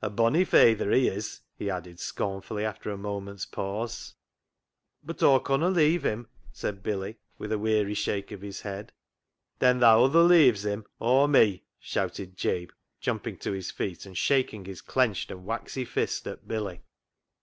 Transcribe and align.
A 0.00 0.08
bonny 0.08 0.46
fayther 0.46 0.90
he 0.90 1.06
is!" 1.08 1.42
he 1.58 1.68
added 1.68 2.00
scornfully, 2.00 2.64
after 2.64 2.90
a 2.90 2.96
moment's 2.96 3.44
pause. 3.44 4.14
BILLY 5.04 5.16
BOTCH 5.16 5.20
39" 5.20 5.36
But 5.36 5.36
Aw 5.36 5.44
conna 5.44 5.68
leave 5.68 6.02
him," 6.02 6.28
said 6.50 6.82
Billy, 6.82 7.18
with 7.36 7.52
a 7.52 7.58
weary 7.58 7.92
shake 7.92 8.32
of 8.32 8.40
his 8.40 8.62
head." 8.62 8.90
Then 9.58 9.80
tha 9.80 9.88
other 9.88 10.22
leaves 10.22 10.64
him 10.64 10.86
or 10.98 11.28
me" 11.28 11.64
shouted 11.78 12.38
Jabe, 12.38 12.70
jumping 13.00 13.36
to 13.40 13.52
his 13.52 13.70
feet 13.70 14.06
and 14.06 14.16
shaking 14.16 14.64
his 14.64 14.80
clenched 14.80 15.30
and 15.30 15.44
waxy 15.44 15.84
fist 15.84 16.26
at 16.26 16.48
Billy. 16.48 16.80